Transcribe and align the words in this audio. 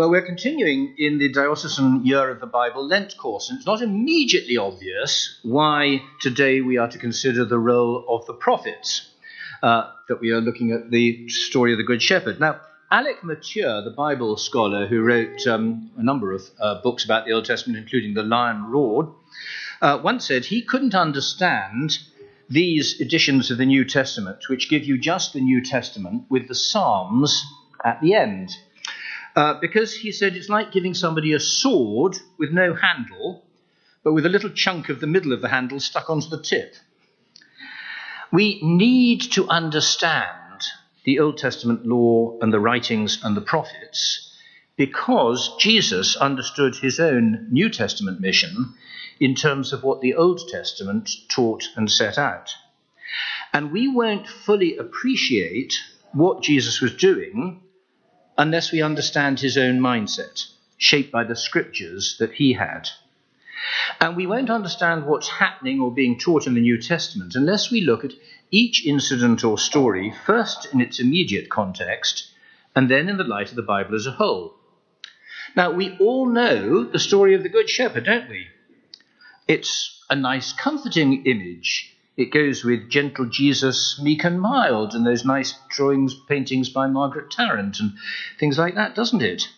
Well, 0.00 0.08
we're 0.08 0.22
continuing 0.22 0.94
in 0.96 1.18
the 1.18 1.30
Diocesan 1.30 2.06
Year 2.06 2.30
of 2.30 2.40
the 2.40 2.46
Bible 2.46 2.86
Lent 2.86 3.18
course, 3.18 3.50
and 3.50 3.58
it's 3.58 3.66
not 3.66 3.82
immediately 3.82 4.56
obvious 4.56 5.38
why 5.42 6.00
today 6.22 6.62
we 6.62 6.78
are 6.78 6.88
to 6.88 6.96
consider 6.96 7.44
the 7.44 7.58
role 7.58 8.06
of 8.08 8.24
the 8.24 8.32
prophets, 8.32 9.10
uh, 9.62 9.90
that 10.08 10.22
we 10.22 10.30
are 10.30 10.40
looking 10.40 10.72
at 10.72 10.90
the 10.90 11.28
story 11.28 11.72
of 11.72 11.76
the 11.76 11.84
Good 11.84 12.00
Shepherd. 12.00 12.40
Now, 12.40 12.62
Alec 12.90 13.22
Motyer, 13.22 13.84
the 13.84 13.92
Bible 13.94 14.38
scholar 14.38 14.86
who 14.86 15.02
wrote 15.02 15.46
um, 15.46 15.90
a 15.98 16.02
number 16.02 16.32
of 16.32 16.48
uh, 16.58 16.80
books 16.80 17.04
about 17.04 17.26
the 17.26 17.32
Old 17.32 17.44
Testament, 17.44 17.78
including 17.78 18.14
The 18.14 18.22
Lion 18.22 18.70
Roared, 18.70 19.08
uh, 19.82 20.00
once 20.02 20.26
said 20.26 20.46
he 20.46 20.62
couldn't 20.62 20.94
understand 20.94 21.98
these 22.48 23.02
editions 23.02 23.50
of 23.50 23.58
the 23.58 23.66
New 23.66 23.84
Testament, 23.84 24.48
which 24.48 24.70
give 24.70 24.84
you 24.84 24.96
just 24.96 25.34
the 25.34 25.42
New 25.42 25.62
Testament 25.62 26.24
with 26.30 26.48
the 26.48 26.54
Psalms 26.54 27.44
at 27.84 28.00
the 28.00 28.14
end. 28.14 28.56
Uh, 29.36 29.54
because 29.60 29.94
he 29.94 30.12
said 30.12 30.34
it's 30.34 30.48
like 30.48 30.72
giving 30.72 30.94
somebody 30.94 31.32
a 31.32 31.40
sword 31.40 32.16
with 32.38 32.50
no 32.50 32.74
handle, 32.74 33.44
but 34.02 34.12
with 34.12 34.26
a 34.26 34.30
little 34.30 34.50
chunk 34.50 34.88
of 34.88 35.00
the 35.00 35.06
middle 35.06 35.32
of 35.32 35.40
the 35.40 35.48
handle 35.48 35.78
stuck 35.78 36.10
onto 36.10 36.28
the 36.28 36.42
tip. 36.42 36.74
We 38.32 38.60
need 38.62 39.22
to 39.32 39.48
understand 39.48 40.62
the 41.04 41.18
Old 41.20 41.38
Testament 41.38 41.86
law 41.86 42.38
and 42.40 42.52
the 42.52 42.60
writings 42.60 43.20
and 43.22 43.36
the 43.36 43.40
prophets 43.40 44.26
because 44.76 45.54
Jesus 45.58 46.16
understood 46.16 46.76
his 46.76 46.98
own 46.98 47.48
New 47.50 47.68
Testament 47.68 48.20
mission 48.20 48.74
in 49.18 49.34
terms 49.34 49.72
of 49.72 49.82
what 49.82 50.00
the 50.00 50.14
Old 50.14 50.40
Testament 50.48 51.10
taught 51.28 51.64
and 51.76 51.90
set 51.90 52.18
out. 52.18 52.50
And 53.52 53.72
we 53.72 53.88
won't 53.88 54.28
fully 54.28 54.76
appreciate 54.76 55.74
what 56.12 56.42
Jesus 56.42 56.80
was 56.80 56.94
doing 56.94 57.60
unless 58.40 58.72
we 58.72 58.80
understand 58.80 59.38
his 59.38 59.58
own 59.58 59.78
mindset, 59.78 60.46
shaped 60.78 61.12
by 61.12 61.22
the 61.22 61.36
scriptures 61.36 62.16
that 62.18 62.32
he 62.32 62.54
had. 62.54 62.88
And 64.00 64.16
we 64.16 64.26
won't 64.26 64.48
understand 64.48 65.04
what's 65.04 65.28
happening 65.28 65.78
or 65.78 65.92
being 65.92 66.18
taught 66.18 66.46
in 66.46 66.54
the 66.54 66.62
New 66.62 66.80
Testament 66.80 67.34
unless 67.34 67.70
we 67.70 67.82
look 67.82 68.02
at 68.02 68.14
each 68.50 68.86
incident 68.86 69.44
or 69.44 69.58
story 69.58 70.14
first 70.24 70.72
in 70.72 70.80
its 70.80 70.98
immediate 70.98 71.50
context 71.50 72.30
and 72.74 72.90
then 72.90 73.10
in 73.10 73.18
the 73.18 73.24
light 73.24 73.50
of 73.50 73.56
the 73.56 73.62
Bible 73.62 73.94
as 73.94 74.06
a 74.06 74.12
whole. 74.12 74.54
Now, 75.54 75.72
we 75.72 75.98
all 75.98 76.24
know 76.24 76.84
the 76.84 76.98
story 76.98 77.34
of 77.34 77.42
the 77.42 77.50
Good 77.50 77.68
Shepherd, 77.68 78.04
don't 78.06 78.30
we? 78.30 78.46
It's 79.48 80.02
a 80.08 80.16
nice, 80.16 80.54
comforting 80.54 81.26
image. 81.26 81.94
It 82.20 82.32
goes 82.32 82.62
with 82.62 82.90
gentle 82.90 83.24
Jesus, 83.24 83.98
meek 83.98 84.24
and 84.24 84.38
mild, 84.38 84.94
and 84.94 85.06
those 85.06 85.24
nice 85.24 85.54
drawings, 85.70 86.14
paintings 86.14 86.68
by 86.68 86.86
Margaret 86.86 87.30
Tarrant, 87.30 87.80
and 87.80 87.94
things 88.38 88.58
like 88.58 88.74
that, 88.74 88.94
doesn't 88.94 89.22
it? 89.22 89.48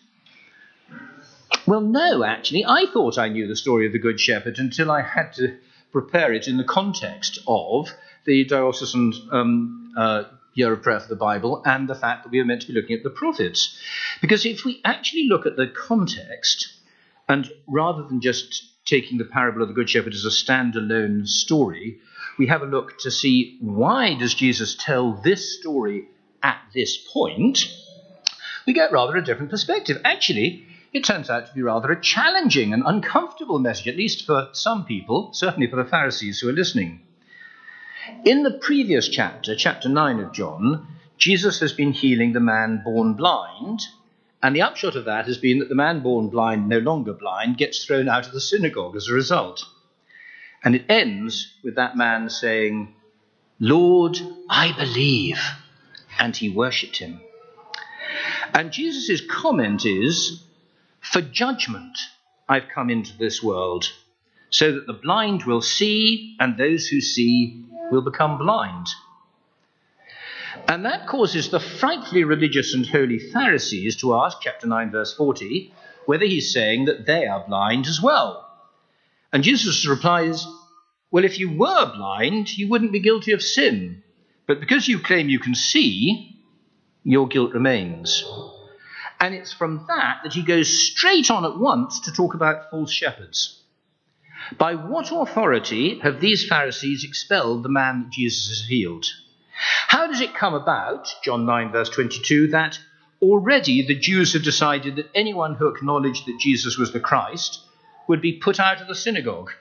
Well, 1.67 1.81
no, 1.81 2.23
actually, 2.23 2.63
I 2.65 2.85
thought 2.85 3.17
I 3.17 3.27
knew 3.27 3.47
the 3.47 3.57
story 3.57 3.85
of 3.85 3.91
the 3.91 3.99
Good 3.99 4.17
Shepherd 4.17 4.59
until 4.59 4.91
I 4.91 5.01
had 5.01 5.33
to 5.33 5.57
prepare 5.91 6.31
it 6.31 6.47
in 6.47 6.55
the 6.55 6.63
context 6.63 7.39
of 7.47 7.93
the 8.23 8.45
diocesan 8.45 9.11
um, 9.29 9.93
uh, 9.97 10.23
year 10.53 10.71
of 10.71 10.83
prayer 10.83 11.01
for 11.01 11.09
the 11.09 11.17
Bible 11.17 11.61
and 11.65 11.89
the 11.89 11.95
fact 11.95 12.23
that 12.23 12.31
we 12.31 12.39
were 12.39 12.45
meant 12.45 12.61
to 12.61 12.67
be 12.67 12.73
looking 12.73 12.95
at 12.95 13.03
the 13.03 13.09
prophets. 13.09 13.77
Because 14.21 14.45
if 14.45 14.63
we 14.63 14.79
actually 14.85 15.27
look 15.27 15.45
at 15.45 15.57
the 15.57 15.67
context, 15.67 16.71
and 17.27 17.51
rather 17.67 18.03
than 18.03 18.21
just 18.21 18.72
taking 18.85 19.17
the 19.17 19.25
parable 19.25 19.61
of 19.61 19.67
the 19.67 19.73
Good 19.73 19.89
Shepherd 19.89 20.13
as 20.13 20.25
a 20.25 20.29
standalone 20.29 21.27
story, 21.27 21.99
we 22.37 22.47
have 22.47 22.61
a 22.61 22.67
look 22.67 22.97
to 22.99 23.11
see 23.11 23.57
why 23.61 24.15
does 24.15 24.33
Jesus 24.33 24.75
tell 24.79 25.13
this 25.13 25.57
story 25.57 26.07
at 26.41 26.59
this 26.73 26.97
point, 26.97 27.59
we 28.65 28.73
get 28.73 28.91
rather 28.91 29.15
a 29.15 29.23
different 29.23 29.51
perspective. 29.51 30.01
Actually, 30.03 30.67
it 30.91 31.03
turns 31.03 31.29
out 31.29 31.47
to 31.47 31.53
be 31.53 31.61
rather 31.61 31.91
a 31.91 32.01
challenging 32.01 32.73
and 32.73 32.83
uncomfortable 32.85 33.59
message, 33.59 33.87
at 33.87 33.97
least 33.97 34.25
for 34.25 34.49
some 34.51 34.85
people, 34.85 35.29
certainly 35.33 35.69
for 35.69 35.77
the 35.77 35.89
Pharisees 35.89 36.39
who 36.39 36.49
are 36.49 36.53
listening. 36.53 37.01
In 38.25 38.43
the 38.43 38.59
previous 38.61 39.07
chapter, 39.07 39.55
chapter 39.55 39.89
9 39.89 40.19
of 40.19 40.33
John, 40.33 40.87
Jesus 41.17 41.59
has 41.61 41.71
been 41.71 41.93
healing 41.93 42.33
the 42.33 42.39
man 42.39 42.81
born 42.83 43.13
blind, 43.13 43.81
and 44.43 44.53
the 44.53 44.61
upshot 44.61 44.97
of 44.97 45.05
that 45.05 45.25
has 45.25 45.37
been 45.37 45.59
that 45.59 45.69
the 45.69 45.75
man 45.75 46.01
born 46.01 46.27
blind, 46.27 46.67
no 46.67 46.79
longer 46.79 47.13
blind, 47.13 47.57
gets 47.57 47.85
thrown 47.85 48.09
out 48.09 48.27
of 48.27 48.33
the 48.33 48.41
synagogue 48.41 48.97
as 48.97 49.07
a 49.07 49.13
result. 49.13 49.63
And 50.65 50.75
it 50.75 50.85
ends 50.89 51.53
with 51.63 51.75
that 51.75 51.95
man 51.95 52.29
saying, 52.29 52.93
Lord, 53.57 54.19
I 54.49 54.73
believe. 54.73 55.39
And 56.19 56.35
he 56.35 56.49
worshipped 56.49 56.97
him. 56.97 57.21
And 58.53 58.73
Jesus' 58.73 59.21
comment 59.25 59.85
is, 59.85 60.43
For 60.99 61.21
judgment 61.21 61.97
I've 62.49 62.67
come 62.67 62.89
into 62.89 63.17
this 63.17 63.41
world, 63.41 63.93
so 64.49 64.73
that 64.73 64.87
the 64.87 64.93
blind 64.93 65.43
will 65.43 65.61
see, 65.61 66.35
and 66.39 66.57
those 66.57 66.87
who 66.87 66.99
see 66.99 67.63
will 67.91 68.01
become 68.01 68.37
blind. 68.37 68.87
And 70.67 70.85
that 70.85 71.07
causes 71.07 71.49
the 71.49 71.59
frightfully 71.59 72.23
religious 72.23 72.73
and 72.73 72.85
holy 72.85 73.19
Pharisees 73.19 73.97
to 73.97 74.15
ask, 74.15 74.37
chapter 74.41 74.65
9, 74.67 74.91
verse 74.91 75.13
40, 75.15 75.73
whether 76.05 76.25
he's 76.25 76.53
saying 76.53 76.85
that 76.85 77.05
they 77.05 77.27
are 77.27 77.45
blind 77.47 77.85
as 77.87 78.01
well. 78.01 78.49
And 79.31 79.43
Jesus 79.43 79.87
replies, 79.87 80.47
Well, 81.11 81.25
if 81.25 81.39
you 81.39 81.57
were 81.57 81.93
blind, 81.93 82.57
you 82.57 82.69
wouldn't 82.69 82.91
be 82.91 82.99
guilty 82.99 83.33
of 83.33 83.41
sin. 83.41 84.03
But 84.47 84.59
because 84.59 84.87
you 84.87 84.99
claim 84.99 85.29
you 85.29 85.39
can 85.39 85.55
see, 85.55 86.41
your 87.03 87.27
guilt 87.27 87.53
remains. 87.53 88.23
And 89.19 89.33
it's 89.33 89.53
from 89.53 89.85
that 89.87 90.19
that 90.23 90.33
he 90.33 90.43
goes 90.43 90.67
straight 90.67 91.31
on 91.31 91.45
at 91.45 91.57
once 91.57 92.01
to 92.01 92.11
talk 92.11 92.33
about 92.33 92.69
false 92.69 92.91
shepherds. 92.91 93.61
By 94.57 94.75
what 94.75 95.11
authority 95.11 95.99
have 95.99 96.19
these 96.19 96.45
Pharisees 96.47 97.03
expelled 97.03 97.63
the 97.63 97.69
man 97.69 98.03
that 98.03 98.11
Jesus 98.11 98.49
has 98.49 98.67
healed? 98.67 99.05
How 99.87 100.07
does 100.07 100.21
it 100.21 100.33
come 100.33 100.53
about, 100.53 101.13
John 101.23 101.45
9, 101.45 101.71
verse 101.71 101.89
22, 101.89 102.47
that 102.49 102.79
already 103.21 103.85
the 103.85 103.97
Jews 103.97 104.33
had 104.33 104.43
decided 104.43 104.97
that 104.97 105.09
anyone 105.15 105.55
who 105.55 105.67
acknowledged 105.67 106.25
that 106.25 106.39
Jesus 106.39 106.77
was 106.77 106.91
the 106.91 106.99
Christ 106.99 107.61
would 108.07 108.21
be 108.21 108.33
put 108.33 108.59
out 108.59 108.81
of 108.81 108.87
the 108.87 108.95
synagogue? 108.95 109.51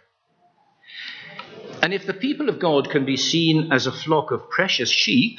And 1.82 1.92
if 1.92 2.06
the 2.06 2.14
people 2.14 2.48
of 2.48 2.58
God 2.58 2.90
can 2.90 3.04
be 3.04 3.16
seen 3.16 3.72
as 3.72 3.86
a 3.86 3.92
flock 3.92 4.30
of 4.30 4.50
precious 4.50 4.90
sheep, 4.90 5.38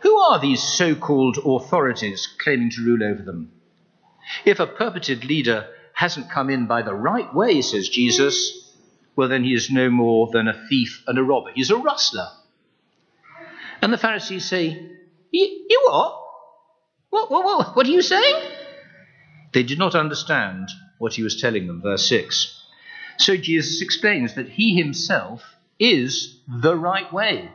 who 0.00 0.18
are 0.18 0.40
these 0.40 0.62
so 0.62 0.94
called 0.94 1.38
authorities 1.44 2.26
claiming 2.38 2.70
to 2.70 2.82
rule 2.84 3.04
over 3.04 3.22
them? 3.22 3.52
If 4.44 4.60
a 4.60 4.66
purported 4.66 5.24
leader 5.24 5.68
hasn't 5.94 6.30
come 6.30 6.50
in 6.50 6.66
by 6.66 6.82
the 6.82 6.94
right 6.94 7.32
way, 7.34 7.62
says 7.62 7.88
Jesus, 7.88 8.74
well, 9.14 9.28
then 9.28 9.44
he 9.44 9.54
is 9.54 9.70
no 9.70 9.90
more 9.90 10.28
than 10.32 10.48
a 10.48 10.66
thief 10.68 11.02
and 11.06 11.18
a 11.18 11.22
robber. 11.22 11.50
He's 11.54 11.70
a 11.70 11.76
rustler. 11.76 12.28
And 13.82 13.92
the 13.92 13.98
Pharisees 13.98 14.44
say, 14.44 14.90
You 15.32 15.82
what? 15.86 16.18
What, 17.10 17.30
what, 17.30 17.44
what, 17.44 17.76
what 17.76 17.86
are 17.86 17.90
you 17.90 18.00
saying? 18.00 18.36
They 19.52 19.64
did 19.64 19.78
not 19.78 19.96
understand 19.96 20.70
what 20.98 21.14
he 21.14 21.24
was 21.24 21.40
telling 21.40 21.66
them. 21.66 21.82
Verse 21.82 22.08
6. 22.08 22.60
So 23.18 23.36
Jesus 23.36 23.82
explains 23.82 24.36
that 24.36 24.48
he 24.48 24.76
himself 24.76 25.42
is 25.80 26.38
the 26.48 26.76
right 26.76 27.12
way. 27.12 27.50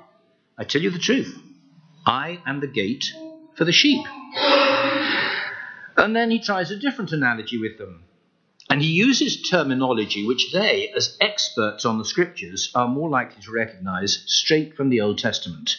I 0.58 0.66
tell 0.66 0.82
you 0.82 0.92
the 0.92 1.00
truth. 1.00 1.42
I 2.06 2.42
am 2.46 2.60
the 2.60 2.68
gate 2.68 3.06
for 3.56 3.64
the 3.64 3.72
sheep. 3.72 4.06
And 5.96 6.16
then 6.16 6.30
he 6.30 6.40
tries 6.40 6.72
a 6.72 6.78
different 6.78 7.14
analogy 7.14 7.58
with 7.58 7.78
them. 7.78 8.04
And 8.70 8.82
he 8.82 8.90
uses 8.90 9.50
terminology 9.50 10.28
which 10.28 10.52
they, 10.52 10.90
as 10.96 11.18
experts 11.22 11.86
on 11.86 11.98
the 11.98 12.06
scriptures, 12.06 12.70
are 12.76 12.88
more 12.88 13.10
likely 13.10 13.42
to 13.44 13.52
recognize 13.52 14.24
straight 14.28 14.76
from 14.76 14.90
the 14.90 15.02
Old 15.02 15.20
Testament 15.20 15.78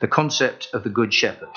the 0.00 0.08
concept 0.08 0.68
of 0.72 0.84
the 0.84 0.90
Good 0.90 1.12
Shepherd. 1.12 1.48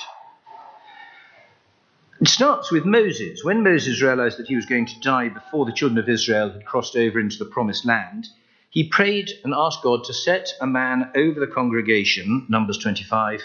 It 2.20 2.28
starts 2.28 2.72
with 2.72 2.84
Moses. 2.84 3.44
When 3.44 3.62
Moses 3.62 4.02
realized 4.02 4.38
that 4.38 4.48
he 4.48 4.56
was 4.56 4.66
going 4.66 4.86
to 4.86 5.00
die 5.00 5.28
before 5.28 5.64
the 5.64 5.72
children 5.72 5.98
of 5.98 6.08
Israel 6.08 6.50
had 6.50 6.64
crossed 6.64 6.96
over 6.96 7.20
into 7.20 7.38
the 7.38 7.44
promised 7.44 7.84
land, 7.84 8.28
he 8.70 8.88
prayed 8.88 9.30
and 9.44 9.54
asked 9.56 9.82
God 9.82 10.04
to 10.04 10.14
set 10.14 10.54
a 10.60 10.66
man 10.66 11.10
over 11.14 11.38
the 11.38 11.46
congregation, 11.46 12.46
Numbers 12.48 12.78
25, 12.78 13.42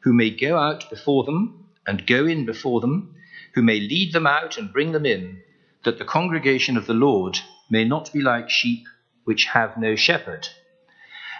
who 0.00 0.12
may 0.12 0.30
go 0.30 0.58
out 0.58 0.90
before 0.90 1.24
them 1.24 1.66
and 1.86 2.06
go 2.06 2.26
in 2.26 2.44
before 2.44 2.80
them, 2.80 3.14
who 3.54 3.62
may 3.62 3.78
lead 3.78 4.12
them 4.12 4.26
out 4.26 4.58
and 4.58 4.72
bring 4.72 4.92
them 4.92 5.06
in 5.06 5.40
that 5.84 5.98
the 5.98 6.04
congregation 6.04 6.76
of 6.76 6.86
the 6.86 6.94
Lord 6.94 7.38
may 7.70 7.84
not 7.84 8.12
be 8.12 8.22
like 8.22 8.50
sheep 8.50 8.86
which 9.24 9.46
have 9.46 9.76
no 9.76 9.94
shepherd. 9.94 10.48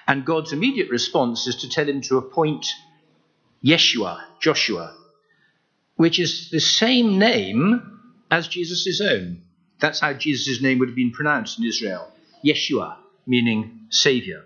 And 0.06 0.24
God's 0.24 0.52
immediate 0.52 0.90
response 0.90 1.46
is 1.46 1.56
to 1.56 1.68
tell 1.68 1.88
him 1.88 2.00
to 2.02 2.18
appoint 2.18 2.66
Yeshua, 3.64 4.20
Joshua, 4.40 4.94
which 5.96 6.18
is 6.18 6.50
the 6.50 6.60
same 6.60 7.18
name 7.18 8.00
as 8.30 8.48
Jesus' 8.48 9.00
own. 9.00 9.42
That's 9.80 10.00
how 10.00 10.12
Jesus' 10.12 10.62
name 10.62 10.78
would 10.78 10.88
have 10.88 10.96
been 10.96 11.12
pronounced 11.12 11.58
in 11.58 11.64
Israel. 11.64 12.12
Yeshua, 12.44 12.96
meaning 13.26 13.86
Saviour. 13.90 14.44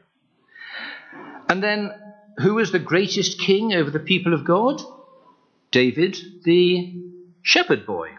And 1.48 1.62
then, 1.62 1.92
who 2.38 2.54
was 2.54 2.72
the 2.72 2.78
greatest 2.78 3.38
king 3.38 3.72
over 3.72 3.90
the 3.90 4.00
people 4.00 4.34
of 4.34 4.44
God? 4.44 4.82
David, 5.70 6.16
the 6.44 7.02
shepherd 7.42 7.86
boy. 7.86 8.10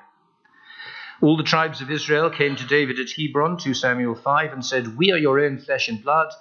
All 1.21 1.37
the 1.37 1.43
tribes 1.43 1.81
of 1.81 1.89
Israel 1.89 2.29
came 2.29 2.55
to 2.55 2.67
David 2.67 2.99
at 2.99 3.11
Hebron, 3.11 3.57
2 3.57 3.73
Samuel 3.73 4.15
5, 4.15 4.53
and 4.53 4.63
said, 4.63 4.97
We 4.97 5.11
are 5.11 5.17
your 5.17 5.39
own 5.39 5.57
flesh 5.57 5.89
and 5.89 6.01
blood. 6.01 6.31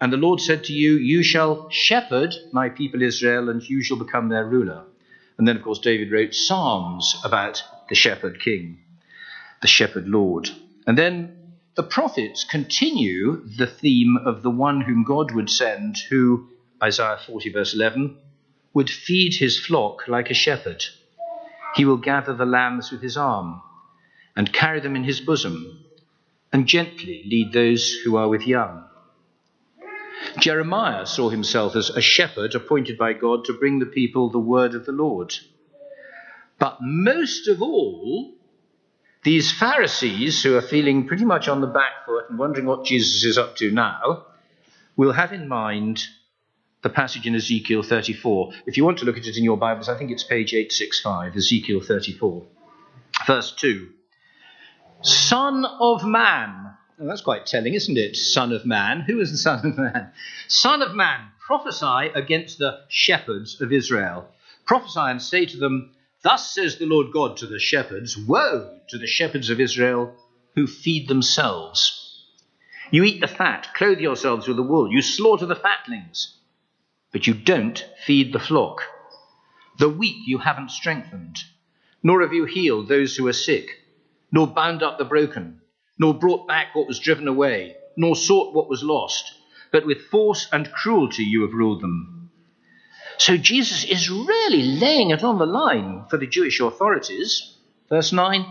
And 0.00 0.12
the 0.12 0.16
Lord 0.16 0.40
said 0.40 0.64
to 0.64 0.72
you, 0.72 0.94
You 0.94 1.22
shall 1.22 1.68
shepherd 1.70 2.34
my 2.52 2.70
people 2.70 3.02
Israel, 3.02 3.50
and 3.50 3.62
you 3.68 3.82
shall 3.82 3.98
become 3.98 4.28
their 4.28 4.46
ruler. 4.46 4.84
And 5.38 5.46
then, 5.46 5.56
of 5.56 5.62
course, 5.62 5.78
David 5.78 6.10
wrote 6.10 6.34
Psalms 6.34 7.16
about 7.24 7.62
the 7.88 7.94
shepherd 7.94 8.40
king, 8.40 8.78
the 9.60 9.68
shepherd 9.68 10.08
Lord. 10.08 10.50
And 10.86 10.96
then 10.96 11.30
the 11.76 11.82
prophets 11.82 12.44
continue 12.44 13.42
the 13.58 13.66
theme 13.66 14.18
of 14.24 14.42
the 14.42 14.50
one 14.50 14.80
whom 14.82 15.04
God 15.04 15.32
would 15.32 15.50
send, 15.50 15.96
who, 16.08 16.42
Isaiah 16.82 17.18
40, 17.26 17.50
verse 17.50 17.74
11, 17.74 18.12
would 18.74 18.90
feed 18.90 19.34
his 19.34 19.58
flock 19.58 20.08
like 20.08 20.30
a 20.30 20.34
shepherd. 20.34 20.82
He 21.74 21.84
will 21.84 21.98
gather 21.98 22.34
the 22.34 22.46
lambs 22.46 22.90
with 22.90 23.02
his 23.02 23.16
arm 23.16 23.60
and 24.36 24.52
carry 24.52 24.80
them 24.80 24.96
in 24.96 25.04
his 25.04 25.20
bosom, 25.20 25.84
and 26.52 26.66
gently 26.66 27.22
lead 27.26 27.52
those 27.52 27.92
who 28.04 28.16
are 28.16 28.28
with 28.28 28.46
young. 28.46 28.89
Jeremiah 30.38 31.06
saw 31.06 31.30
himself 31.30 31.76
as 31.76 31.90
a 31.90 32.00
shepherd 32.00 32.54
appointed 32.54 32.98
by 32.98 33.12
God 33.12 33.44
to 33.46 33.52
bring 33.52 33.78
the 33.78 33.86
people 33.86 34.30
the 34.30 34.38
word 34.38 34.74
of 34.74 34.86
the 34.86 34.92
Lord. 34.92 35.34
But 36.58 36.78
most 36.80 37.48
of 37.48 37.62
all, 37.62 38.34
these 39.22 39.52
Pharisees, 39.52 40.42
who 40.42 40.56
are 40.56 40.62
feeling 40.62 41.06
pretty 41.06 41.24
much 41.24 41.48
on 41.48 41.60
the 41.60 41.66
back 41.66 42.06
foot 42.06 42.30
and 42.30 42.38
wondering 42.38 42.66
what 42.66 42.84
Jesus 42.84 43.24
is 43.24 43.38
up 43.38 43.56
to 43.56 43.70
now, 43.70 44.26
will 44.96 45.12
have 45.12 45.32
in 45.32 45.48
mind 45.48 46.02
the 46.82 46.90
passage 46.90 47.26
in 47.26 47.34
Ezekiel 47.34 47.82
34. 47.82 48.52
If 48.66 48.76
you 48.76 48.84
want 48.84 48.98
to 48.98 49.04
look 49.04 49.18
at 49.18 49.26
it 49.26 49.36
in 49.36 49.44
your 49.44 49.56
Bibles, 49.56 49.88
I 49.88 49.98
think 49.98 50.10
it's 50.10 50.24
page 50.24 50.54
865, 50.54 51.36
Ezekiel 51.36 51.80
34, 51.80 52.46
verse 53.26 53.52
2. 53.52 53.88
Son 55.02 55.64
of 55.64 56.04
man. 56.04 56.69
Oh, 57.00 57.06
that's 57.06 57.22
quite 57.22 57.46
telling, 57.46 57.72
isn't 57.72 57.96
it? 57.96 58.14
Son 58.14 58.52
of 58.52 58.66
man. 58.66 59.00
Who 59.00 59.20
is 59.20 59.30
the 59.30 59.38
Son 59.38 59.64
of 59.64 59.78
man? 59.78 60.10
Son 60.48 60.82
of 60.82 60.94
man, 60.94 61.32
prophesy 61.38 62.10
against 62.14 62.58
the 62.58 62.80
shepherds 62.88 63.58
of 63.60 63.72
Israel. 63.72 64.28
Prophesy 64.66 65.00
and 65.00 65.22
say 65.22 65.46
to 65.46 65.56
them, 65.56 65.90
Thus 66.22 66.52
says 66.52 66.76
the 66.76 66.84
Lord 66.84 67.10
God 67.10 67.38
to 67.38 67.46
the 67.46 67.58
shepherds 67.58 68.18
Woe 68.18 68.80
to 68.88 68.98
the 68.98 69.06
shepherds 69.06 69.48
of 69.48 69.60
Israel 69.60 70.14
who 70.54 70.66
feed 70.66 71.08
themselves. 71.08 72.26
You 72.90 73.04
eat 73.04 73.20
the 73.20 73.28
fat, 73.28 73.68
clothe 73.74 74.00
yourselves 74.00 74.46
with 74.46 74.58
the 74.58 74.62
wool, 74.62 74.92
you 74.92 75.00
slaughter 75.00 75.46
the 75.46 75.56
fatlings, 75.56 76.36
but 77.12 77.26
you 77.26 77.32
don't 77.32 77.82
feed 78.04 78.32
the 78.32 78.38
flock. 78.38 78.82
The 79.78 79.88
weak 79.88 80.26
you 80.26 80.38
haven't 80.38 80.70
strengthened, 80.70 81.38
nor 82.02 82.20
have 82.20 82.34
you 82.34 82.44
healed 82.44 82.88
those 82.88 83.16
who 83.16 83.26
are 83.26 83.32
sick 83.32 83.80
nor 84.32 84.46
bound 84.46 84.82
up 84.82 84.98
the 84.98 85.04
broken, 85.04 85.59
nor 86.00 86.14
brought 86.14 86.48
back 86.48 86.74
what 86.74 86.88
was 86.88 86.98
driven 86.98 87.28
away, 87.28 87.76
nor 87.94 88.16
sought 88.16 88.54
what 88.54 88.70
was 88.70 88.82
lost, 88.82 89.34
but 89.70 89.84
with 89.84 90.00
force 90.06 90.48
and 90.50 90.72
cruelty 90.72 91.22
you 91.22 91.42
have 91.42 91.52
ruled 91.52 91.82
them. 91.82 92.30
So 93.18 93.36
Jesus 93.36 93.84
is 93.84 94.08
really 94.08 94.62
laying 94.62 95.10
it 95.10 95.22
on 95.22 95.38
the 95.38 95.44
line 95.44 96.06
for 96.08 96.16
the 96.16 96.26
Jewish 96.26 96.58
authorities. 96.58 97.54
Verse 97.90 98.12
9 98.12 98.46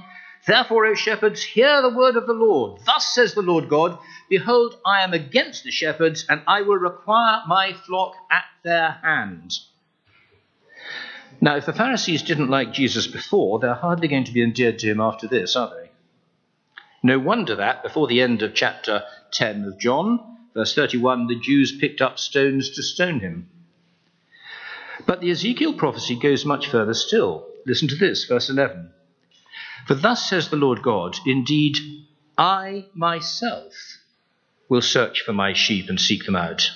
Therefore, 0.46 0.86
O 0.86 0.94
shepherds, 0.94 1.42
hear 1.42 1.82
the 1.82 1.90
word 1.90 2.16
of 2.16 2.28
the 2.28 2.34
Lord. 2.34 2.82
Thus 2.86 3.14
says 3.14 3.34
the 3.34 3.42
Lord 3.42 3.68
God 3.68 3.98
Behold, 4.30 4.76
I 4.86 5.02
am 5.02 5.14
against 5.14 5.64
the 5.64 5.72
shepherds, 5.72 6.26
and 6.30 6.42
I 6.48 6.62
will 6.62 6.78
require 6.78 7.42
my 7.48 7.74
flock 7.74 8.14
at 8.30 8.46
their 8.64 8.92
hand. 9.04 9.58
Now, 11.42 11.56
if 11.56 11.66
the 11.66 11.74
Pharisees 11.74 12.22
didn't 12.22 12.50
like 12.50 12.74
Jesus 12.74 13.08
before, 13.08 13.58
they're 13.58 13.74
hardly 13.74 14.08
going 14.08 14.26
to 14.26 14.32
be 14.32 14.44
endeared 14.44 14.78
to 14.80 14.88
him 14.88 15.02
after 15.02 15.28
this, 15.28 15.56
are 15.56 15.72
they? 15.72 15.89
No 17.02 17.18
wonder 17.18 17.56
that 17.56 17.82
before 17.82 18.08
the 18.08 18.22
end 18.22 18.42
of 18.42 18.54
chapter 18.54 19.04
10 19.32 19.64
of 19.66 19.80
John, 19.80 20.38
verse 20.54 20.76
31, 20.76 21.28
the 21.28 21.40
Jews 21.40 21.78
picked 21.80 22.02
up 22.02 22.20
stones 22.20 22.70
to 22.72 22.84
stone 22.84 23.20
him. 23.20 23.50
But 25.06 25.22
the 25.22 25.32
Ezekiel 25.32 25.74
prophecy 25.74 26.20
goes 26.20 26.44
much 26.44 26.68
further 26.68 26.94
still. 26.94 27.48
Listen 27.66 27.88
to 27.88 27.96
this, 27.96 28.26
verse 28.26 28.50
11. 28.50 28.92
For 29.88 29.96
thus 29.96 30.30
says 30.30 30.50
the 30.50 30.58
Lord 30.58 30.82
God, 30.82 31.18
Indeed, 31.26 31.78
I 32.38 32.86
myself 32.94 33.74
will 34.68 34.82
search 34.82 35.22
for 35.22 35.34
my 35.34 35.54
sheep 35.54 35.90
and 35.90 36.00
seek 36.00 36.26
them 36.26 36.36
out. 36.36 36.70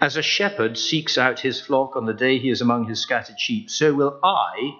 As 0.00 0.16
a 0.16 0.22
shepherd 0.22 0.76
seeks 0.76 1.16
out 1.16 1.40
his 1.40 1.60
flock 1.60 1.96
on 1.96 2.06
the 2.06 2.12
day 2.12 2.38
he 2.38 2.50
is 2.50 2.60
among 2.60 2.86
his 2.86 3.00
scattered 3.00 3.38
sheep, 3.38 3.70
so 3.70 3.94
will 3.94 4.18
I 4.22 4.76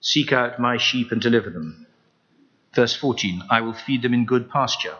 seek 0.00 0.32
out 0.32 0.58
my 0.58 0.76
sheep 0.76 1.12
and 1.12 1.20
deliver 1.20 1.50
them. 1.50 1.85
Verse 2.76 2.94
14 2.94 3.42
I 3.48 3.62
will 3.62 3.72
feed 3.72 4.02
them 4.02 4.12
in 4.12 4.26
good 4.26 4.50
pasture. 4.50 4.96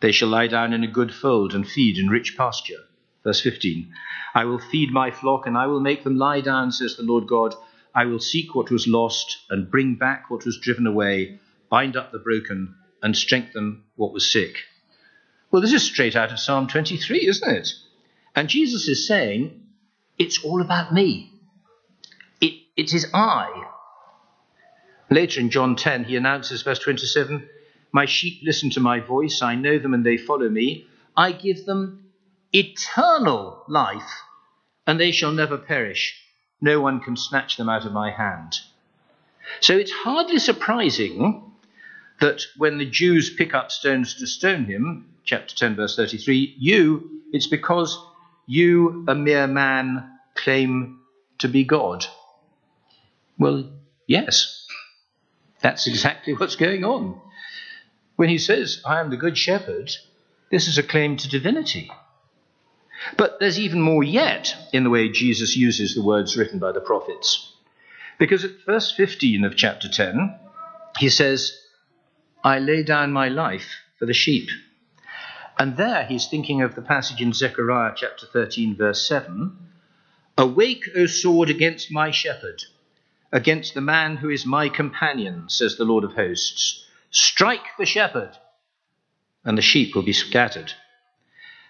They 0.00 0.12
shall 0.12 0.30
lie 0.30 0.46
down 0.46 0.72
in 0.72 0.82
a 0.82 0.88
good 0.88 1.12
fold 1.12 1.54
and 1.54 1.68
feed 1.68 1.98
in 1.98 2.08
rich 2.08 2.38
pasture. 2.38 2.84
Verse 3.22 3.42
15 3.42 3.92
I 4.34 4.46
will 4.46 4.58
feed 4.58 4.90
my 4.90 5.10
flock 5.10 5.46
and 5.46 5.58
I 5.58 5.66
will 5.66 5.80
make 5.80 6.04
them 6.04 6.16
lie 6.16 6.40
down, 6.40 6.72
says 6.72 6.96
the 6.96 7.02
Lord 7.02 7.26
God. 7.26 7.54
I 7.94 8.06
will 8.06 8.18
seek 8.18 8.54
what 8.54 8.70
was 8.70 8.88
lost 8.88 9.44
and 9.50 9.70
bring 9.70 9.96
back 9.96 10.30
what 10.30 10.46
was 10.46 10.58
driven 10.58 10.86
away, 10.86 11.38
bind 11.68 11.98
up 11.98 12.12
the 12.12 12.18
broken 12.18 12.74
and 13.02 13.14
strengthen 13.14 13.82
what 13.96 14.14
was 14.14 14.32
sick. 14.32 14.64
Well, 15.50 15.60
this 15.60 15.74
is 15.74 15.82
straight 15.82 16.16
out 16.16 16.32
of 16.32 16.40
Psalm 16.40 16.66
23, 16.66 17.26
isn't 17.26 17.56
it? 17.56 17.74
And 18.34 18.48
Jesus 18.48 18.88
is 18.88 19.06
saying, 19.06 19.62
it's 20.18 20.42
all 20.42 20.62
about 20.62 20.94
me. 20.94 21.30
It, 22.40 22.54
it 22.74 22.94
is 22.94 23.06
I. 23.12 23.66
Later 25.10 25.40
in 25.40 25.50
John 25.50 25.76
10, 25.76 26.04
he 26.04 26.16
announces, 26.16 26.62
verse 26.62 26.78
27, 26.80 27.48
My 27.92 28.06
sheep 28.06 28.40
listen 28.42 28.70
to 28.70 28.80
my 28.80 29.00
voice, 29.00 29.40
I 29.42 29.54
know 29.54 29.78
them 29.78 29.94
and 29.94 30.04
they 30.04 30.16
follow 30.16 30.48
me. 30.48 30.86
I 31.16 31.32
give 31.32 31.64
them 31.64 32.10
eternal 32.52 33.62
life, 33.68 34.22
and 34.86 34.98
they 34.98 35.12
shall 35.12 35.32
never 35.32 35.58
perish. 35.58 36.20
No 36.60 36.80
one 36.80 37.00
can 37.00 37.16
snatch 37.16 37.56
them 37.56 37.68
out 37.68 37.84
of 37.86 37.92
my 37.92 38.10
hand. 38.10 38.58
So 39.60 39.76
it's 39.76 39.92
hardly 39.92 40.38
surprising 40.38 41.52
that 42.20 42.42
when 42.56 42.78
the 42.78 42.86
Jews 42.86 43.30
pick 43.30 43.54
up 43.54 43.70
stones 43.70 44.14
to 44.14 44.26
stone 44.26 44.64
him, 44.64 45.14
chapter 45.24 45.54
10, 45.54 45.76
verse 45.76 45.96
33, 45.96 46.56
you, 46.58 47.22
it's 47.32 47.46
because 47.46 47.98
you, 48.46 49.04
a 49.06 49.14
mere 49.14 49.46
man, 49.46 50.18
claim 50.34 51.00
to 51.38 51.48
be 51.48 51.64
God? 51.64 52.06
Well, 53.38 53.70
yes. 54.06 54.65
That's 55.60 55.86
exactly 55.86 56.34
what's 56.34 56.56
going 56.56 56.84
on. 56.84 57.20
When 58.16 58.28
he 58.28 58.38
says, 58.38 58.80
I 58.84 59.00
am 59.00 59.10
the 59.10 59.16
good 59.16 59.36
shepherd, 59.36 59.90
this 60.50 60.68
is 60.68 60.78
a 60.78 60.82
claim 60.82 61.16
to 61.18 61.28
divinity. 61.28 61.90
But 63.16 63.38
there's 63.40 63.58
even 63.58 63.80
more 63.80 64.02
yet 64.02 64.54
in 64.72 64.84
the 64.84 64.90
way 64.90 65.08
Jesus 65.08 65.56
uses 65.56 65.94
the 65.94 66.02
words 66.02 66.36
written 66.36 66.58
by 66.58 66.72
the 66.72 66.80
prophets. 66.80 67.52
Because 68.18 68.44
at 68.44 68.64
verse 68.64 68.90
15 68.90 69.44
of 69.44 69.56
chapter 69.56 69.88
10, 69.88 70.34
he 70.98 71.10
says, 71.10 71.58
I 72.42 72.58
lay 72.58 72.82
down 72.82 73.12
my 73.12 73.28
life 73.28 73.68
for 73.98 74.06
the 74.06 74.14
sheep. 74.14 74.48
And 75.58 75.76
there 75.76 76.04
he's 76.04 76.26
thinking 76.26 76.62
of 76.62 76.74
the 76.74 76.82
passage 76.82 77.20
in 77.20 77.32
Zechariah 77.32 77.94
chapter 77.96 78.26
13, 78.26 78.76
verse 78.76 79.06
7 79.06 79.56
Awake, 80.38 80.84
O 80.94 81.06
sword, 81.06 81.48
against 81.48 81.90
my 81.90 82.10
shepherd, 82.10 82.62
against 83.36 83.74
the 83.74 83.82
man 83.82 84.16
who 84.16 84.30
is 84.30 84.46
my 84.46 84.66
companion, 84.66 85.44
says 85.46 85.76
the 85.76 85.84
Lord 85.84 86.04
of 86.04 86.14
hosts. 86.14 86.86
Strike 87.10 87.66
the 87.78 87.84
shepherd, 87.84 88.30
and 89.44 89.58
the 89.58 89.62
sheep 89.62 89.94
will 89.94 90.02
be 90.02 90.14
scattered. 90.14 90.72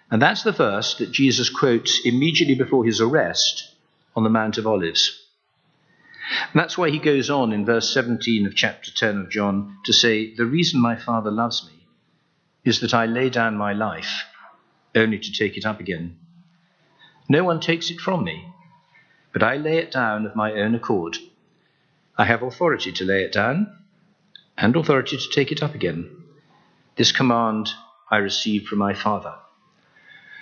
And 0.09 0.21
that's 0.21 0.43
the 0.43 0.53
verse 0.53 0.95
that 0.95 1.11
Jesus 1.11 1.49
quotes 1.49 2.05
immediately 2.05 2.55
before 2.55 2.85
his 2.85 3.01
arrest 3.01 3.75
on 4.15 4.23
the 4.23 4.29
Mount 4.29 4.57
of 4.57 4.65
Olives. 4.65 5.21
And 6.53 6.61
that's 6.61 6.77
why 6.77 6.89
he 6.89 6.99
goes 6.99 7.29
on 7.29 7.51
in 7.51 7.65
verse 7.65 7.93
17 7.93 8.45
of 8.45 8.55
chapter 8.55 8.89
10 8.89 9.17
of 9.17 9.29
John 9.29 9.75
to 9.83 9.91
say, 9.91 10.33
The 10.33 10.45
reason 10.45 10.79
my 10.79 10.95
Father 10.95 11.31
loves 11.31 11.67
me 11.67 11.85
is 12.63 12.79
that 12.79 12.93
I 12.93 13.07
lay 13.07 13.29
down 13.29 13.57
my 13.57 13.73
life 13.73 14.23
only 14.95 15.19
to 15.19 15.31
take 15.33 15.57
it 15.57 15.65
up 15.65 15.81
again. 15.81 16.17
No 17.27 17.43
one 17.43 17.59
takes 17.59 17.91
it 17.91 17.99
from 17.99 18.23
me, 18.23 18.53
but 19.33 19.43
I 19.43 19.57
lay 19.57 19.79
it 19.79 19.91
down 19.91 20.25
of 20.25 20.33
my 20.33 20.53
own 20.53 20.73
accord. 20.73 21.17
I 22.17 22.25
have 22.25 22.41
authority 22.41 22.91
to 22.93 23.05
lay 23.05 23.21
it 23.21 23.31
down 23.31 23.71
and 24.57 24.75
authority 24.75 25.17
to 25.17 25.29
take 25.29 25.51
it 25.51 25.61
up 25.61 25.75
again. 25.75 26.09
This 26.95 27.11
command 27.11 27.69
I 28.09 28.17
received 28.17 28.67
from 28.67 28.79
my 28.79 28.95
Father. 28.95 29.35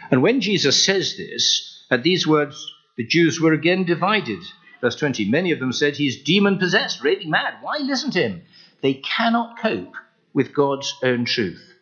And 0.10 0.22
when 0.22 0.40
Jesus 0.40 0.86
says 0.86 1.18
this, 1.18 1.84
at 1.92 2.04
these 2.04 2.26
words, 2.26 2.74
the 2.96 3.06
Jews 3.06 3.42
were 3.42 3.52
again 3.52 3.84
divided. 3.84 4.40
Verse 4.80 4.96
20 4.96 5.30
Many 5.30 5.52
of 5.52 5.60
them 5.60 5.74
said, 5.74 5.98
He's 5.98 6.24
demon 6.24 6.60
possessed, 6.60 7.04
raving 7.04 7.30
mad. 7.30 7.56
Why 7.62 7.80
listen 7.80 8.12
to 8.12 8.22
him? 8.22 8.44
They 8.82 8.94
cannot 8.94 9.60
cope 9.60 9.96
with 10.34 10.54
God's 10.54 10.94
own 11.04 11.26
truth. 11.26 11.74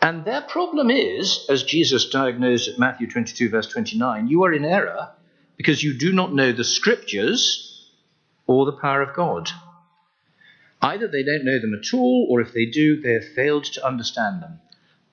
And 0.00 0.24
their 0.24 0.42
problem 0.42 0.90
is, 0.90 1.46
as 1.48 1.62
Jesus 1.62 2.10
diagnosed 2.10 2.68
at 2.68 2.78
Matthew 2.78 3.08
22, 3.08 3.48
verse 3.48 3.66
29, 3.68 4.28
you 4.28 4.44
are 4.44 4.52
in 4.52 4.64
error 4.64 5.10
because 5.56 5.82
you 5.82 5.98
do 5.98 6.12
not 6.12 6.34
know 6.34 6.52
the 6.52 6.64
scriptures 6.64 7.71
or 8.46 8.66
the 8.66 8.72
power 8.72 9.02
of 9.02 9.14
God. 9.14 9.50
Either 10.80 11.06
they 11.06 11.22
don't 11.22 11.44
know 11.44 11.60
them 11.60 11.74
at 11.74 11.94
all, 11.94 12.26
or 12.28 12.40
if 12.40 12.52
they 12.52 12.66
do, 12.66 13.00
they 13.00 13.12
have 13.12 13.28
failed 13.36 13.64
to 13.64 13.86
understand 13.86 14.42
them. 14.42 14.58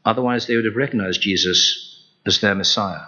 Otherwise, 0.03 0.47
they 0.47 0.55
would 0.55 0.65
have 0.65 0.75
recognized 0.75 1.21
Jesus 1.21 2.05
as 2.25 2.39
their 2.39 2.55
Messiah. 2.55 3.05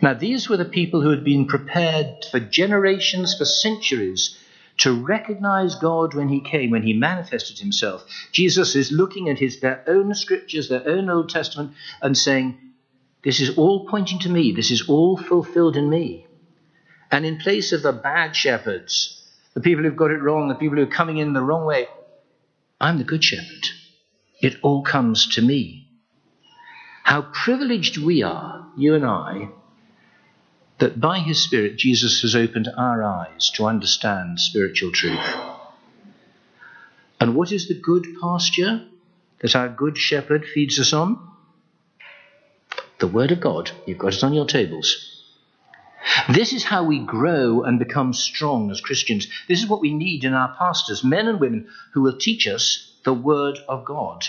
Now, 0.00 0.14
these 0.14 0.48
were 0.48 0.56
the 0.56 0.64
people 0.64 1.02
who 1.02 1.10
had 1.10 1.24
been 1.24 1.46
prepared 1.46 2.24
for 2.30 2.40
generations, 2.40 3.36
for 3.36 3.44
centuries, 3.44 4.36
to 4.78 4.92
recognize 4.92 5.74
God 5.76 6.14
when 6.14 6.28
He 6.28 6.40
came, 6.40 6.70
when 6.70 6.82
He 6.82 6.92
manifested 6.94 7.58
Himself. 7.58 8.04
Jesus 8.32 8.74
is 8.74 8.90
looking 8.90 9.28
at 9.28 9.38
his, 9.38 9.60
their 9.60 9.84
own 9.86 10.14
scriptures, 10.14 10.68
their 10.68 10.88
own 10.88 11.08
Old 11.08 11.28
Testament, 11.28 11.72
and 12.00 12.16
saying, 12.16 12.58
This 13.22 13.40
is 13.40 13.56
all 13.56 13.86
pointing 13.86 14.18
to 14.20 14.28
me, 14.28 14.52
this 14.52 14.70
is 14.70 14.88
all 14.88 15.16
fulfilled 15.16 15.76
in 15.76 15.88
me. 15.88 16.26
And 17.12 17.26
in 17.26 17.36
place 17.36 17.72
of 17.72 17.82
the 17.82 17.92
bad 17.92 18.34
shepherds, 18.34 19.22
the 19.52 19.60
people 19.60 19.84
who've 19.84 19.94
got 19.94 20.10
it 20.10 20.22
wrong, 20.22 20.48
the 20.48 20.54
people 20.54 20.78
who 20.78 20.84
are 20.84 20.86
coming 20.86 21.18
in 21.18 21.34
the 21.34 21.42
wrong 21.42 21.66
way, 21.66 21.86
I'm 22.80 22.96
the 22.96 23.04
good 23.04 23.22
shepherd. 23.22 23.66
It 24.40 24.56
all 24.62 24.82
comes 24.82 25.26
to 25.34 25.42
me. 25.42 25.86
How 27.04 27.22
privileged 27.22 27.98
we 27.98 28.22
are, 28.22 28.66
you 28.78 28.94
and 28.94 29.04
I, 29.04 29.50
that 30.78 30.98
by 30.98 31.18
his 31.18 31.42
Spirit 31.42 31.76
Jesus 31.76 32.22
has 32.22 32.34
opened 32.34 32.68
our 32.76 33.04
eyes 33.04 33.50
to 33.56 33.66
understand 33.66 34.40
spiritual 34.40 34.90
truth. 34.90 35.36
And 37.20 37.34
what 37.36 37.52
is 37.52 37.68
the 37.68 37.78
good 37.78 38.06
pasture 38.20 38.80
that 39.40 39.54
our 39.54 39.68
good 39.68 39.98
shepherd 39.98 40.46
feeds 40.46 40.80
us 40.80 40.92
on? 40.92 41.18
The 43.00 43.06
Word 43.06 43.32
of 43.32 43.40
God. 43.40 43.70
You've 43.86 43.98
got 43.98 44.14
it 44.14 44.24
on 44.24 44.32
your 44.32 44.46
tables. 44.46 45.21
This 46.28 46.52
is 46.52 46.64
how 46.64 46.84
we 46.84 46.98
grow 46.98 47.62
and 47.62 47.78
become 47.78 48.12
strong 48.12 48.70
as 48.70 48.80
Christians. 48.80 49.28
This 49.48 49.62
is 49.62 49.68
what 49.68 49.80
we 49.80 49.92
need 49.92 50.24
in 50.24 50.34
our 50.34 50.54
pastors, 50.56 51.04
men 51.04 51.28
and 51.28 51.40
women 51.40 51.68
who 51.92 52.02
will 52.02 52.18
teach 52.18 52.46
us 52.46 52.92
the 53.04 53.14
Word 53.14 53.58
of 53.68 53.84
God. 53.84 54.24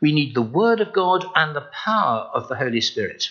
We 0.00 0.12
need 0.12 0.34
the 0.34 0.42
Word 0.42 0.80
of 0.80 0.92
God 0.92 1.24
and 1.34 1.54
the 1.54 1.68
power 1.84 2.30
of 2.34 2.48
the 2.48 2.56
Holy 2.56 2.80
Spirit. 2.80 3.30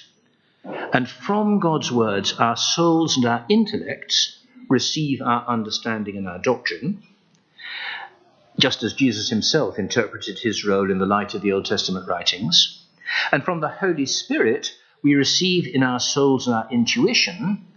And 0.64 1.10
from 1.10 1.60
God's 1.60 1.92
words, 1.92 2.34
our 2.34 2.56
souls 2.56 3.18
and 3.18 3.26
our 3.26 3.46
intellects 3.50 4.40
receive 4.70 5.22
our 5.22 5.46
understanding 5.48 6.18
and 6.18 6.28
our 6.28 6.40
doctrine, 6.40 7.04
just 8.60 8.84
as 8.84 8.94
Jesus 8.94 9.30
himself 9.30 9.78
interpreted 9.78 10.40
his 10.40 10.66
role 10.66 10.90
in 10.90 11.00
the 11.00 11.06
light 11.06 11.34
of 11.34 11.42
the 11.42 11.52
Old 11.52 11.66
Testament 11.66 12.08
writings. 12.08 12.84
And 13.32 13.44
from 13.44 13.60
the 13.60 13.68
Holy 13.70 14.06
Spirit, 14.06 14.74
we 15.04 15.16
receive 15.16 15.68
in 15.68 15.84
our 15.84 16.00
souls 16.00 16.48
and 16.48 16.56
our 16.56 16.68
intuition 16.72 17.68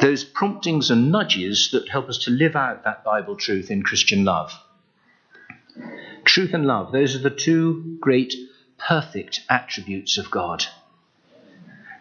those 0.00 0.24
promptings 0.24 0.90
and 0.90 1.12
nudges 1.12 1.70
that 1.70 1.88
help 1.88 2.08
us 2.08 2.18
to 2.18 2.30
live 2.32 2.56
out 2.56 2.84
that 2.84 3.04
Bible 3.04 3.36
truth 3.36 3.70
in 3.70 3.84
Christian 3.84 4.24
love. 4.24 4.52
Truth 6.24 6.54
and 6.54 6.66
love, 6.66 6.90
those 6.90 7.14
are 7.14 7.20
the 7.20 7.30
two 7.30 7.98
great 8.00 8.34
perfect 8.78 9.40
attributes 9.48 10.18
of 10.18 10.28
God. 10.30 10.64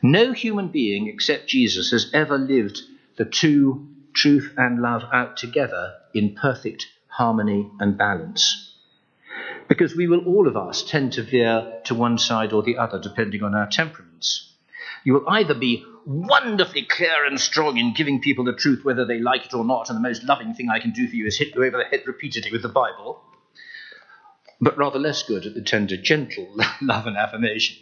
No 0.02 0.32
human 0.32 0.70
being 0.70 1.08
except 1.08 1.48
Jesus 1.48 1.92
has 1.92 2.10
ever 2.12 2.40
lived 2.40 2.82
the 3.18 3.26
two, 3.26 3.88
truth 4.14 4.52
and 4.58 4.82
love, 4.82 5.04
out 5.14 5.38
together 5.38 5.94
in 6.16 6.34
perfect 6.34 6.88
harmony 7.08 7.70
and 7.80 7.98
balance. 7.98 8.71
Because 9.72 9.96
we 9.96 10.06
will, 10.06 10.26
all 10.26 10.50
of 10.50 10.58
us, 10.58 10.84
tend 10.84 11.14
to 11.14 11.24
veer 11.24 11.80
to 11.86 11.96
one 11.96 12.18
side 12.18 12.52
or 12.52 12.62
the 12.62 12.78
other 12.78 13.00
depending 13.00 13.42
on 13.42 13.56
our 13.56 13.68
temperaments. 13.68 14.52
You 15.06 15.14
will 15.14 15.30
either 15.30 15.54
be 15.54 15.86
wonderfully 16.06 16.84
clear 16.84 17.24
and 17.24 17.40
strong 17.40 17.78
in 17.78 17.94
giving 17.94 18.20
people 18.20 18.44
the 18.44 18.52
truth 18.52 18.84
whether 18.84 19.06
they 19.06 19.20
like 19.20 19.46
it 19.46 19.54
or 19.54 19.64
not, 19.64 19.90
and 19.90 19.96
the 19.96 20.02
most 20.02 20.26
loving 20.26 20.54
thing 20.54 20.70
I 20.70 20.82
can 20.82 20.92
do 20.92 21.08
for 21.08 21.16
you 21.16 21.26
is 21.26 21.38
hit 21.38 21.56
you 21.56 21.64
over 21.64 21.78
the 21.78 21.86
head 21.86 22.04
repeatedly 22.06 22.52
with 22.52 22.64
the 22.64 22.68
Bible, 22.68 23.22
but 24.60 24.78
rather 24.78 25.00
less 25.00 25.24
good 25.24 25.46
at 25.46 25.54
the 25.54 25.62
tender, 25.62 25.96
gentle 25.96 26.54
love 26.82 27.08
and 27.08 27.16
affirmation. 27.16 27.78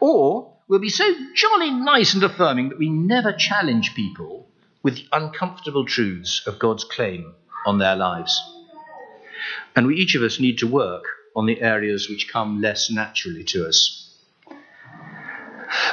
Or 0.00 0.52
we'll 0.66 0.80
be 0.80 0.88
so 0.88 1.08
jolly 1.32 1.70
nice 1.70 2.14
and 2.14 2.24
affirming 2.24 2.70
that 2.70 2.78
we 2.80 2.90
never 2.90 3.32
challenge 3.32 3.94
people 3.94 4.48
with 4.82 4.96
the 4.96 5.06
uncomfortable 5.12 5.84
truths 5.84 6.44
of 6.48 6.58
God's 6.58 6.82
claim 6.82 7.34
on 7.66 7.78
their 7.78 7.94
lives. 7.94 8.53
And 9.76 9.86
we 9.86 9.96
each 9.96 10.14
of 10.14 10.22
us 10.22 10.38
need 10.40 10.58
to 10.58 10.66
work 10.66 11.04
on 11.34 11.46
the 11.46 11.60
areas 11.60 12.08
which 12.08 12.32
come 12.32 12.60
less 12.60 12.90
naturally 12.90 13.44
to 13.44 13.66
us. 13.66 14.00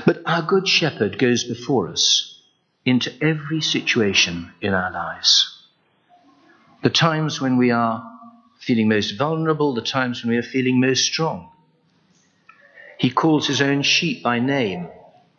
But 0.06 0.22
our 0.26 0.44
Good 0.44 0.68
Shepherd 0.68 1.18
goes 1.18 1.44
before 1.44 1.88
us 1.88 2.40
into 2.86 3.12
every 3.24 3.62
situation 3.62 4.52
in 4.62 4.74
our 4.74 4.92
lives. 4.92 5.58
The 6.84 6.90
times 6.90 7.42
when 7.42 7.58
we 7.58 7.72
are 7.72 8.08
feeling 8.60 8.90
most 8.90 9.18
vulnerable, 9.18 9.74
the 9.74 9.82
times 9.82 10.24
when 10.24 10.32
we 10.32 10.38
are 10.38 10.44
feeling 10.44 10.80
most 10.80 11.04
strong 11.04 11.52
he 13.02 13.10
calls 13.10 13.48
his 13.48 13.64
own 13.64 13.82
sheep 13.82 14.22
by 14.22 14.38
name 14.38 14.88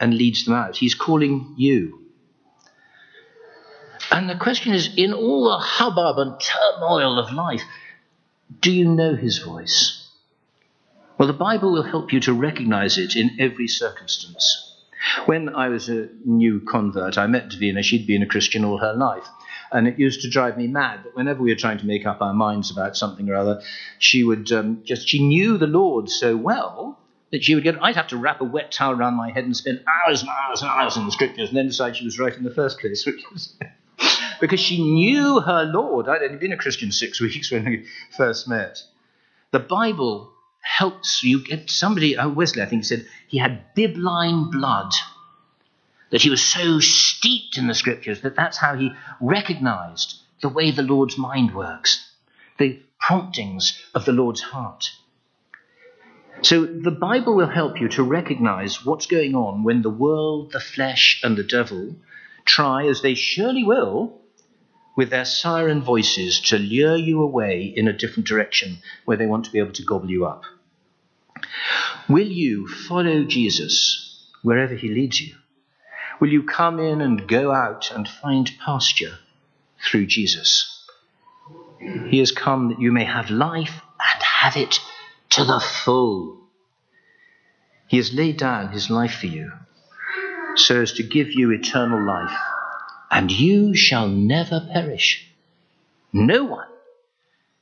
and 0.00 0.12
leads 0.12 0.44
them 0.44 0.54
out. 0.54 0.76
He's 0.76 0.96
calling 0.96 1.54
you. 1.56 2.00
And 4.10 4.28
the 4.28 4.34
question 4.34 4.74
is 4.74 4.92
in 4.96 5.12
all 5.12 5.44
the 5.44 5.58
hubbub 5.58 6.18
and 6.18 6.40
turmoil 6.40 7.20
of 7.20 7.32
life, 7.32 7.62
do 8.60 8.72
you 8.72 8.88
know 8.88 9.14
his 9.14 9.38
voice? 9.38 10.08
Well, 11.18 11.28
the 11.28 11.34
Bible 11.34 11.72
will 11.72 11.82
help 11.82 12.12
you 12.12 12.20
to 12.20 12.32
recognize 12.32 12.98
it 12.98 13.16
in 13.16 13.36
every 13.38 13.68
circumstance. 13.68 14.68
When 15.26 15.54
I 15.54 15.68
was 15.68 15.88
a 15.88 16.08
new 16.24 16.60
convert, 16.60 17.18
I 17.18 17.26
met 17.26 17.50
Davina. 17.50 17.82
She'd 17.82 18.06
been 18.06 18.22
a 18.22 18.26
Christian 18.26 18.64
all 18.64 18.78
her 18.78 18.94
life. 18.94 19.26
And 19.70 19.88
it 19.88 19.98
used 19.98 20.22
to 20.22 20.30
drive 20.30 20.58
me 20.58 20.66
mad 20.66 21.04
that 21.04 21.16
whenever 21.16 21.42
we 21.42 21.50
were 21.50 21.58
trying 21.58 21.78
to 21.78 21.86
make 21.86 22.06
up 22.06 22.20
our 22.20 22.34
minds 22.34 22.70
about 22.70 22.96
something 22.96 23.28
or 23.28 23.34
other, 23.34 23.62
she 23.98 24.22
would 24.22 24.52
um, 24.52 24.82
just, 24.84 25.08
she 25.08 25.26
knew 25.26 25.56
the 25.56 25.66
Lord 25.66 26.10
so 26.10 26.36
well 26.36 26.98
that 27.30 27.42
she 27.42 27.54
would 27.54 27.64
get, 27.64 27.82
I'd 27.82 27.96
have 27.96 28.08
to 28.08 28.16
wrap 28.16 28.40
a 28.40 28.44
wet 28.44 28.70
towel 28.70 28.92
around 28.92 29.14
my 29.14 29.30
head 29.30 29.44
and 29.44 29.56
spend 29.56 29.82
hours 29.86 30.20
and 30.20 30.30
hours 30.30 30.60
and 30.60 30.70
hours 30.70 30.96
in 30.96 31.06
the 31.06 31.12
scriptures 31.12 31.48
and 31.48 31.56
then 31.56 31.66
decide 31.66 31.96
she 31.96 32.04
was 32.04 32.18
right 32.18 32.36
in 32.36 32.44
the 32.44 32.54
first 32.54 32.78
place, 32.78 33.06
which 33.06 33.22
was 33.32 33.54
because 34.42 34.58
she 34.58 34.82
knew 34.82 35.38
her 35.38 35.62
Lord. 35.62 36.08
I'd 36.08 36.20
only 36.20 36.36
been 36.36 36.52
a 36.52 36.56
Christian 36.56 36.90
six 36.90 37.20
weeks 37.20 37.52
when 37.52 37.64
we 37.64 37.86
first 38.16 38.48
met. 38.48 38.82
The 39.52 39.60
Bible 39.60 40.32
helps 40.60 41.22
you 41.22 41.44
get 41.44 41.70
somebody, 41.70 42.16
uh, 42.16 42.28
Wesley, 42.28 42.60
I 42.60 42.66
think, 42.66 42.84
said 42.84 43.06
he 43.28 43.38
had 43.38 43.72
bibline 43.76 44.50
blood, 44.50 44.92
that 46.10 46.22
he 46.22 46.28
was 46.28 46.42
so 46.42 46.80
steeped 46.80 47.56
in 47.56 47.68
the 47.68 47.74
scriptures 47.74 48.22
that 48.22 48.34
that's 48.34 48.58
how 48.58 48.74
he 48.74 48.90
recognized 49.20 50.16
the 50.40 50.48
way 50.48 50.72
the 50.72 50.82
Lord's 50.82 51.16
mind 51.16 51.54
works, 51.54 52.10
the 52.58 52.80
promptings 52.98 53.80
of 53.94 54.04
the 54.06 54.12
Lord's 54.12 54.40
heart. 54.40 54.90
So 56.42 56.66
the 56.66 56.90
Bible 56.90 57.36
will 57.36 57.48
help 57.48 57.80
you 57.80 57.88
to 57.90 58.02
recognize 58.02 58.84
what's 58.84 59.06
going 59.06 59.36
on 59.36 59.62
when 59.62 59.82
the 59.82 59.90
world, 59.90 60.50
the 60.50 60.58
flesh, 60.58 61.20
and 61.22 61.36
the 61.36 61.44
devil 61.44 61.94
try, 62.44 62.88
as 62.88 63.02
they 63.02 63.14
surely 63.14 63.62
will, 63.62 64.18
with 64.94 65.10
their 65.10 65.24
siren 65.24 65.82
voices 65.82 66.40
to 66.40 66.58
lure 66.58 66.96
you 66.96 67.22
away 67.22 67.72
in 67.76 67.88
a 67.88 67.92
different 67.92 68.26
direction 68.26 68.78
where 69.04 69.16
they 69.16 69.26
want 69.26 69.44
to 69.44 69.50
be 69.50 69.58
able 69.58 69.72
to 69.72 69.82
gobble 69.82 70.10
you 70.10 70.26
up. 70.26 70.42
Will 72.08 72.26
you 72.26 72.68
follow 72.68 73.24
Jesus 73.24 74.28
wherever 74.42 74.74
he 74.74 74.88
leads 74.88 75.20
you? 75.20 75.34
Will 76.20 76.28
you 76.28 76.42
come 76.42 76.78
in 76.78 77.00
and 77.00 77.26
go 77.26 77.52
out 77.52 77.90
and 77.90 78.06
find 78.06 78.50
pasture 78.64 79.18
through 79.84 80.06
Jesus? 80.06 80.86
He 81.80 82.18
has 82.18 82.30
come 82.30 82.68
that 82.68 82.80
you 82.80 82.92
may 82.92 83.04
have 83.04 83.30
life 83.30 83.80
and 83.98 84.22
have 84.22 84.56
it 84.56 84.78
to 85.30 85.44
the 85.44 85.60
full. 85.60 86.38
He 87.88 87.96
has 87.96 88.14
laid 88.14 88.36
down 88.36 88.72
his 88.72 88.90
life 88.90 89.14
for 89.14 89.26
you 89.26 89.52
so 90.54 90.82
as 90.82 90.92
to 90.92 91.02
give 91.02 91.32
you 91.32 91.50
eternal 91.50 92.04
life, 92.04 92.36
and 93.12 93.30
you 93.30 93.74
shall 93.74 94.08
never 94.08 94.66
perish. 94.72 95.28
No 96.14 96.44
one 96.44 96.66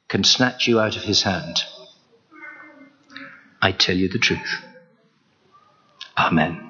can 0.08 0.22
snatch 0.22 0.68
you 0.68 0.78
out 0.78 0.96
of 0.96 1.02
his 1.02 1.22
hand. 1.22 1.64
I 3.60 3.72
tell 3.72 3.96
you 3.96 4.08
the 4.08 4.18
truth. 4.18 4.62
Amen. 6.16 6.69